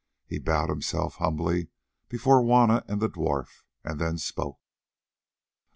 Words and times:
He 0.25 0.39
bowed 0.39 0.69
himself 0.71 1.17
humbly 1.17 1.67
before 2.09 2.41
Juanna 2.41 2.83
and 2.87 2.99
the 2.99 3.07
dwarf 3.07 3.65
and 3.83 3.99
then 3.99 4.17
spoke. 4.17 4.57
"Oh! 4.57 4.63